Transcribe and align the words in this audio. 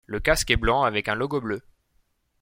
Le 0.07 0.19
casque 0.19 0.49
est 0.49 0.55
blanc 0.57 0.81
avec 0.81 1.09
un 1.09 1.13
logo 1.13 1.39
bleu. 1.39 1.61